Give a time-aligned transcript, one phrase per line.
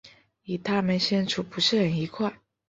[0.45, 2.39] 与他们相处不是很愉快